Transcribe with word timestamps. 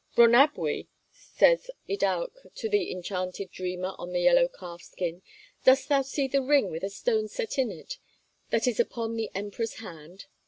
'Rhonabwy,' 0.17 0.87
says 1.11 1.69
Iddawc 1.87 2.47
to 2.55 2.67
the 2.67 2.91
enchanted 2.91 3.51
dreamer 3.51 3.93
on 3.99 4.13
the 4.13 4.21
yellow 4.21 4.47
calf 4.47 4.81
skin, 4.81 5.21
'dost 5.63 5.89
thou 5.89 6.01
see 6.01 6.27
the 6.27 6.41
ring 6.41 6.71
with 6.71 6.81
a 6.83 6.89
stone 6.89 7.27
set 7.27 7.59
in 7.59 7.69
it, 7.71 7.99
that 8.49 8.65
is 8.65 8.79
upon 8.79 9.15
the 9.15 9.29
Emperor's 9.35 9.75
hand?' 9.75 10.25